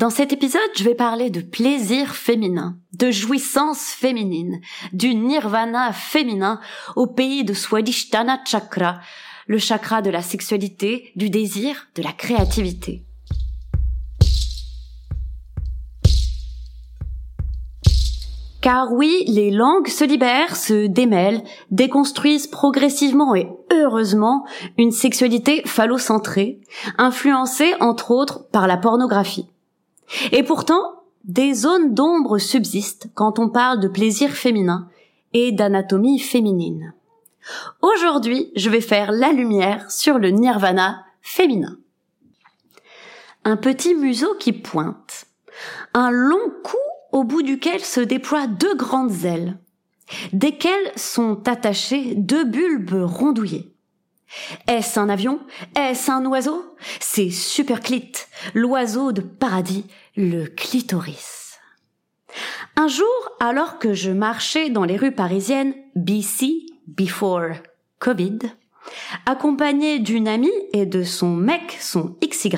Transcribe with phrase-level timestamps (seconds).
[0.00, 4.62] Dans cet épisode, je vais parler de plaisir féminin, de jouissance féminine,
[4.94, 6.58] du nirvana féminin
[6.96, 9.00] au pays de Swadhisthana Chakra,
[9.46, 13.04] le chakra de la sexualité, du désir, de la créativité.
[18.62, 24.46] Car oui, les langues se libèrent, se démêlent, déconstruisent progressivement et heureusement
[24.78, 26.62] une sexualité phallocentrée,
[26.96, 29.50] influencée entre autres par la pornographie.
[30.32, 34.88] Et pourtant, des zones d'ombre subsistent quand on parle de plaisir féminin
[35.32, 36.94] et d'anatomie féminine.
[37.82, 41.78] Aujourd'hui, je vais faire la lumière sur le nirvana féminin.
[43.44, 45.26] Un petit museau qui pointe.
[45.94, 46.76] Un long cou
[47.12, 49.58] au bout duquel se déploient deux grandes ailes,
[50.32, 53.69] desquelles sont attachées deux bulbes rondouillés.
[54.66, 55.40] Est-ce un avion?
[55.76, 56.76] Est-ce un oiseau?
[57.00, 58.12] C'est Superclit,
[58.54, 61.58] l'oiseau de paradis, le clitoris.
[62.76, 63.06] Un jour,
[63.40, 67.56] alors que je marchais dans les rues parisiennes BC, before
[67.98, 68.38] Covid,
[69.26, 72.50] accompagnée d'une amie et de son mec, son XY,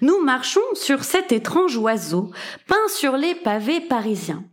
[0.00, 2.30] nous marchons sur cet étrange oiseau
[2.66, 4.44] peint sur les pavés parisiens.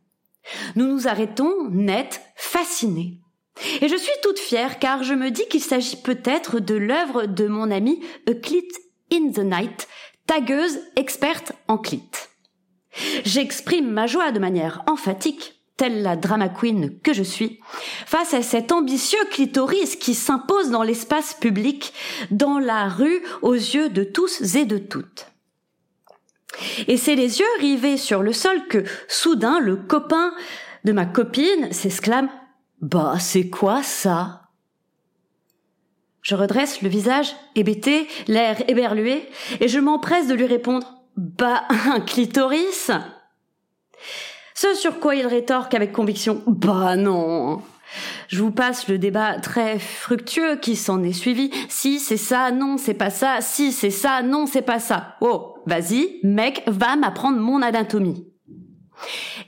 [0.75, 3.19] Nous nous arrêtons, net, fascinés.
[3.81, 7.47] Et je suis toute fière car je me dis qu'il s'agit peut-être de l'œuvre de
[7.47, 8.65] mon ami Euclid
[9.11, 9.87] in the Night,
[10.27, 12.03] tagueuse experte en clit.
[13.23, 17.59] J'exprime ma joie de manière emphatique, telle la drama queen que je suis,
[18.05, 21.93] face à cet ambitieux clitoris qui s'impose dans l'espace public,
[22.31, 25.27] dans la rue, aux yeux de tous et de toutes.
[26.87, 30.33] Et c'est les yeux rivés sur le sol que, soudain, le copain
[30.83, 32.29] de ma copine s'exclame
[32.81, 34.43] bah, c'est quoi ça?
[36.21, 39.27] Je redresse le visage hébété, l'air éberlué,
[39.59, 42.91] et je m'empresse de lui répondre Bah, un clitoris?
[44.53, 47.61] Ce sur quoi il rétorque avec conviction Bah non
[48.27, 51.49] je vous passe le débat très fructueux qui s'en est suivi.
[51.69, 53.41] Si c'est ça, non, c'est pas ça.
[53.41, 55.15] Si c'est ça, non, c'est pas ça.
[55.21, 58.27] Oh, vas-y, mec, va m'apprendre mon anatomie.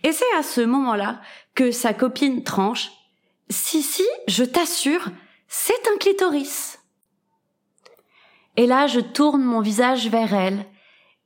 [0.01, 1.21] Et c'est à ce moment-là
[1.53, 2.91] que sa copine tranche
[3.51, 5.09] si, si, je t'assure,
[5.47, 6.79] c'est un clitoris.
[8.57, 10.65] Et là, je tourne mon visage vers elle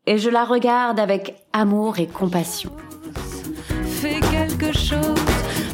[0.05, 2.71] et je la regarde avec amour et compassion.
[4.01, 5.19] Fais quelque chose,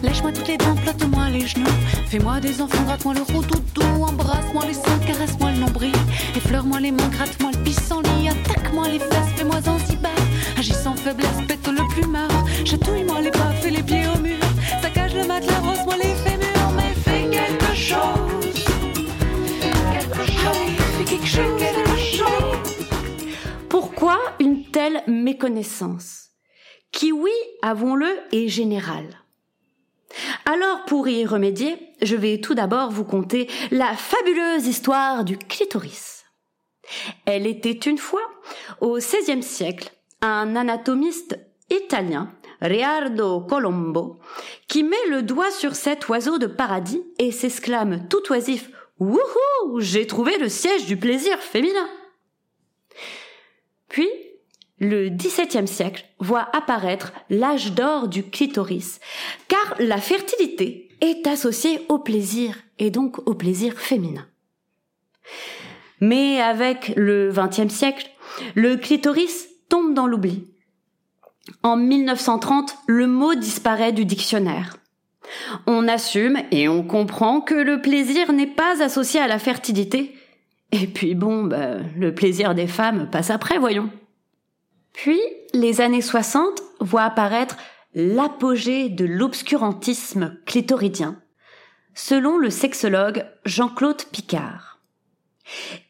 [0.01, 1.66] lèche-moi toutes les dents, plotte-moi les genoux.
[2.07, 5.94] Fais-moi des enfants, gratte-moi le roux doux, embrasse-moi les seins, caresse-moi le nombril.
[6.35, 9.97] Effleure-moi les mains, gratte-moi le pissenlit, attaque-moi les fesses, fais-moi si
[10.57, 11.47] Agis sans faiblesse,
[25.31, 26.31] méconnaissance
[26.92, 27.31] Qui, oui,
[27.62, 29.18] avouons-le, est générale.
[30.46, 36.26] Alors, pour y remédier, je vais tout d'abord vous conter la fabuleuse histoire du clitoris.
[37.26, 38.28] Elle était une fois,
[38.82, 39.90] au XVIe siècle,
[40.22, 41.40] un anatomiste
[41.70, 44.20] italien Riardo Colombo,
[44.67, 48.70] qui met le doigt sur cet oiseau de paradis et s'exclame tout oisif
[49.00, 51.90] Wouhou, j'ai trouvé le siège du plaisir féminin.
[53.88, 54.09] Puis,
[54.81, 58.99] le XVIIe siècle voit apparaître l'âge d'or du clitoris,
[59.47, 64.28] car la fertilité est associée au plaisir et donc au plaisir féminin.
[66.01, 68.09] Mais avec le XXe siècle,
[68.55, 70.51] le clitoris tombe dans l'oubli
[71.63, 74.78] en 1930, le mot disparaît du dictionnaire.
[75.66, 80.16] On assume et on comprend que le plaisir n'est pas associé à la fertilité.
[80.72, 83.89] Et puis bon, bah, le plaisir des femmes passe après, voyons.
[84.93, 85.20] Puis,
[85.53, 87.58] les années 60 voient apparaître
[87.93, 91.22] l'apogée de l'obscurantisme clitoridien,
[91.93, 94.79] selon le sexologue Jean-Claude Picard.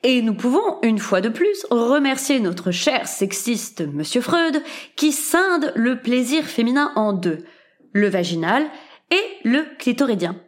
[0.03, 4.63] Et nous pouvons, une fois de plus, remercier notre cher sexiste Monsieur Freud,
[4.95, 7.45] qui scinde le plaisir féminin en deux,
[7.93, 8.69] le vaginal
[9.11, 10.41] et le clitoridien.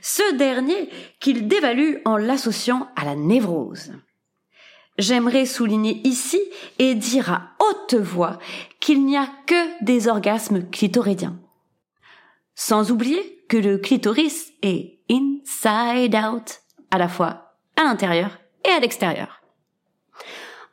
[0.00, 0.88] Ce dernier
[1.20, 3.92] qu'il dévalue en l'associant à la névrose.
[4.98, 6.40] J'aimerais souligner ici
[6.78, 8.38] et dire à haute voix
[8.80, 11.38] qu'il n'y a que des orgasmes clitoridiens.
[12.54, 16.60] Sans oublier que le clitoris est inside out,
[16.90, 17.46] à la fois
[17.76, 19.42] à l'intérieur et à l'extérieur.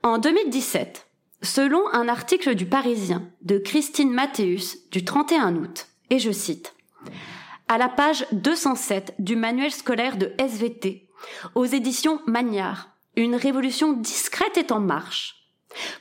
[0.01, 1.07] En 2017,
[1.41, 6.75] selon un article du Parisien de Christine Mathéus du 31 août, et je cite,
[7.67, 11.09] à la page 207 du manuel scolaire de SVT,
[11.55, 15.42] aux éditions Magnard, une révolution discrète est en marche.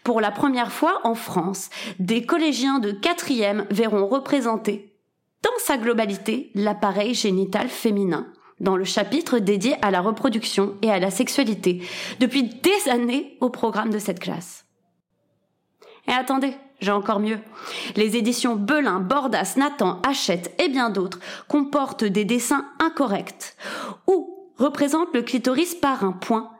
[0.04, 4.92] Pour la première fois en France, des collégiens de quatrième verront représenter,
[5.42, 8.28] dans sa globalité, l'appareil génital féminin,
[8.60, 11.82] dans le chapitre dédié à la reproduction et à la sexualité,
[12.20, 14.64] depuis des années au programme de cette classe.
[16.06, 17.38] Et attendez, j'ai encore mieux.
[17.96, 23.56] Les éditions Belin, Bordas, Nathan, Hachette et bien d'autres comportent des dessins incorrects
[24.06, 26.50] ou représentent le clitoris par un point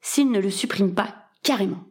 [0.00, 1.84] s'ils ne le suppriment pas carrément.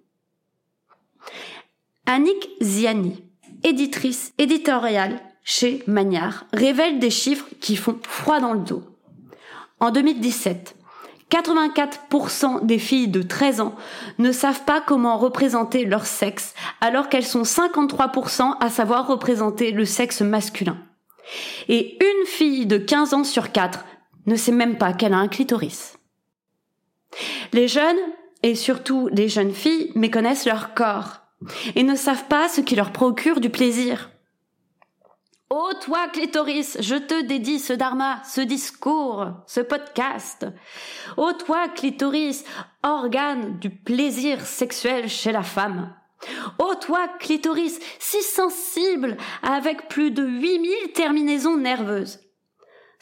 [2.06, 3.24] Annick Ziani,
[3.64, 8.84] éditrice éditoriale chez Magnard, révèle des chiffres qui font froid dans le dos.
[9.80, 10.75] En 2017,
[11.30, 13.75] 84% des filles de 13 ans
[14.20, 19.86] ne savent pas comment représenter leur sexe, alors qu'elles sont 53% à savoir représenter le
[19.86, 20.78] sexe masculin.
[21.70, 23.84] Et une fille de 15 ans sur 4
[24.25, 25.98] ne sait même pas qu'elle a un clitoris.
[27.52, 27.98] Les jeunes,
[28.44, 31.22] et surtout les jeunes filles, méconnaissent leur corps
[31.75, 34.10] et ne savent pas ce qui leur procure du plaisir.
[35.50, 40.48] Oh toi, clitoris, je te dédie ce dharma, ce discours, ce podcast.
[41.16, 42.44] Oh toi, clitoris,
[42.81, 45.94] organe du plaisir sexuel chez la femme.
[46.57, 52.19] Oh toi, clitoris, si sensible, avec plus de 8000 terminaisons nerveuses.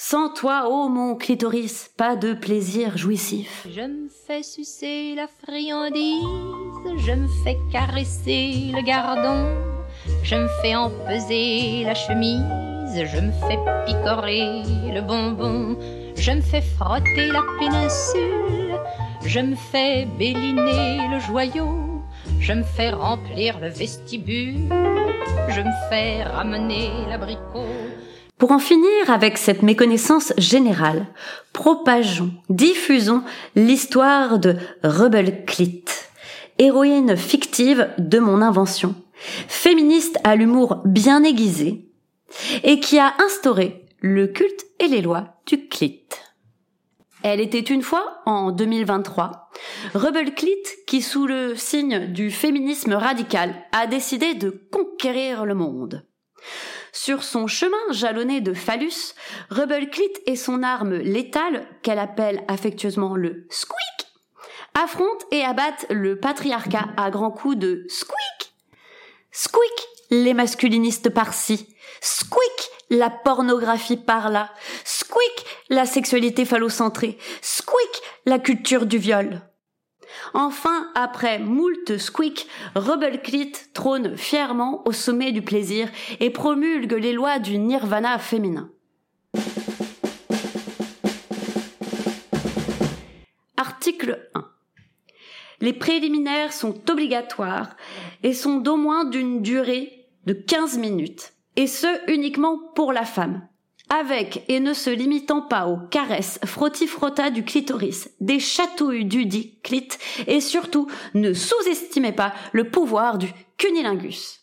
[0.04, 3.68] Sans toi, ô mon clitoris, pas de plaisir jouissif.
[3.70, 6.26] Je me fais sucer la friandise,
[7.06, 9.46] je me fais caresser le gardon,
[10.24, 12.42] je me fais empeser la chemise,
[12.96, 15.78] je me fais picorer le bonbon,
[16.18, 18.80] je me fais frotter la péninsule,
[19.24, 22.02] je me fais béliner le joyau,
[22.40, 24.68] je me fais remplir le vestibule,
[25.48, 27.68] je me fais ramener l'abricot.
[28.42, 31.06] Pour en finir avec cette méconnaissance générale,
[31.54, 33.22] propageons, diffusons
[33.56, 35.86] l'histoire de Rebel Clit,
[36.58, 41.88] héroïne fictive de mon invention, féministe à l'humour bien aiguisé,
[42.64, 46.10] et qui a instauré le culte et les lois du clit.
[47.22, 49.52] Elle était une fois, en 2023,
[49.94, 56.08] Rebel Clit qui, sous le signe du féminisme radical, a décidé de conquérir le monde.
[56.94, 59.16] Sur son chemin jalonné de phallus,
[59.92, 64.08] Clit et son arme létale, qu'elle appelle affectueusement le squeak,
[64.74, 68.54] affrontent et abattent le patriarcat à grands coups de squeak.
[69.32, 71.74] Squeak, les masculinistes par-ci.
[72.02, 74.52] Squeak, la pornographie par-là.
[74.84, 77.18] Squeak, la sexualité phallocentrée.
[77.42, 79.42] Squeak, la culture du viol.
[80.34, 82.48] Enfin, après moult squeak,
[83.24, 88.70] Clit trône fièrement au sommet du plaisir et promulgue les lois du nirvana féminin.
[93.58, 94.48] Article 1.
[95.60, 97.76] Les préliminaires sont obligatoires
[98.24, 103.48] et sont d'au moins d'une durée de 15 minutes, et ce uniquement pour la femme
[103.92, 109.60] avec et ne se limitant pas aux caresses frotti-frotta du clitoris, des chatouilles du dit
[109.64, 109.90] clit,
[110.28, 114.42] et surtout ne sous-estimez pas le pouvoir du cunilingus.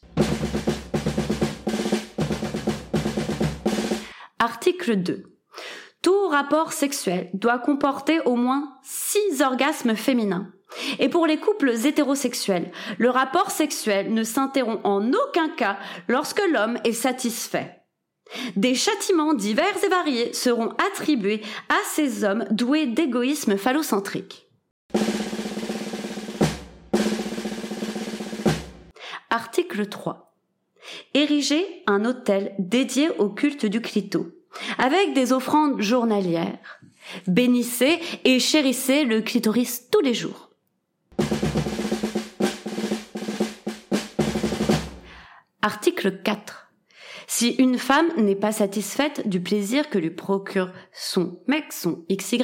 [4.39, 5.25] Article 2.
[6.03, 10.53] Tout rapport sexuel doit comporter au moins 6 orgasmes féminins.
[10.99, 16.79] Et pour les couples hétérosexuels, le rapport sexuel ne s'interrompt en aucun cas lorsque l'homme
[16.85, 17.79] est satisfait.
[18.57, 24.47] Des châtiments divers et variés seront attribués à ces hommes doués d'égoïsme phallocentrique.
[29.31, 30.35] Article 3.
[31.15, 34.33] Ériger un hôtel dédié au culte du clito,
[34.79, 36.81] avec des offrandes journalières.
[37.27, 40.51] Bénissez et chérissez le clitoris tous les jours.
[45.61, 46.68] Article 4.
[47.31, 52.43] Si une femme n'est pas satisfaite du plaisir que lui procure son mec, son XY,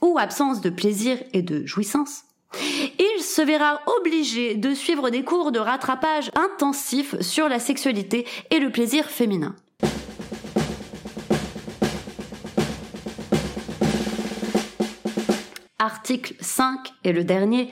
[0.00, 2.22] ou absence de plaisir et de jouissance,
[2.54, 8.60] il se verra obligé de suivre des cours de rattrapage intensifs sur la sexualité et
[8.60, 9.56] le plaisir féminin.
[15.80, 17.70] Article 5 et le dernier,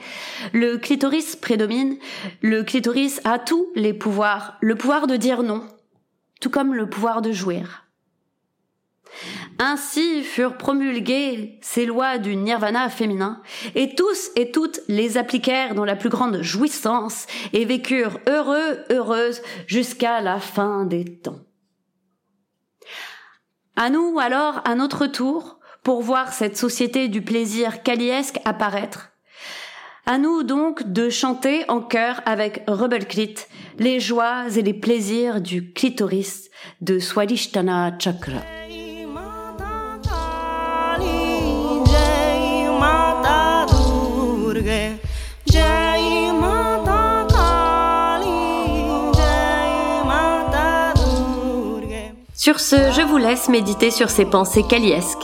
[0.51, 1.95] le clitoris prédomine.
[2.41, 4.57] Le clitoris a tous les pouvoirs.
[4.59, 5.63] Le pouvoir de dire non,
[6.41, 7.85] tout comme le pouvoir de jouir.
[9.59, 13.41] Ainsi furent promulguées ces lois du nirvana féminin,
[13.75, 19.41] et tous et toutes les appliquèrent dans la plus grande jouissance, et vécurent heureux, heureuses,
[19.67, 21.39] jusqu'à la fin des temps.
[23.75, 29.10] À nous alors, à notre tour, pour voir cette société du plaisir caliesque apparaître.
[30.07, 33.35] À nous donc de chanter en chœur avec Rebel Clit
[33.77, 36.49] les joies et les plaisirs du clitoris
[36.81, 38.41] de Swadhisthana Chakra.
[52.35, 55.19] Sur ce, je vous laisse méditer sur ces pensées caliesques.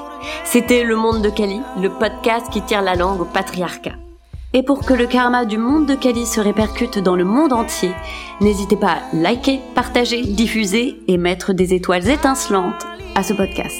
[0.45, 4.06] C'était Le Monde de Kali, le podcast qui tire la langue au patriarcat.
[4.53, 7.91] Et pour que le karma du monde de Kali se répercute dans le monde entier,
[8.39, 12.85] n'hésitez pas à liker, partager, diffuser et mettre des étoiles étincelantes
[13.15, 13.77] à ce podcast.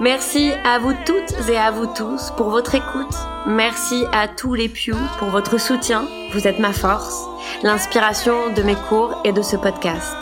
[0.00, 3.14] Merci à vous toutes et à vous tous pour votre écoute.
[3.46, 6.06] Merci à tous les Pew pour votre soutien.
[6.32, 7.26] Vous êtes ma force,
[7.62, 10.12] l'inspiration de mes cours et de ce podcast.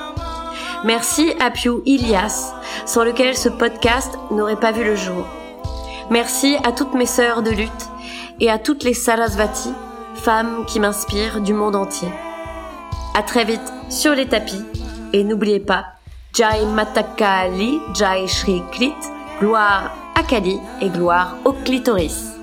[0.85, 2.55] Merci à Pew Ilias,
[2.87, 5.27] sans lequel ce podcast n'aurait pas vu le jour.
[6.11, 7.89] Merci à toutes mes sœurs de lutte
[8.41, 9.73] et à toutes les Sarasvati,
[10.15, 12.09] femmes qui m'inspirent du monde entier.
[13.15, 14.65] À très vite sur les tapis
[15.13, 15.87] et n'oubliez pas
[16.35, 18.95] Jai Matakali, Jai Shri Klit,
[19.41, 22.36] gloire à Kali et gloire au clitoris.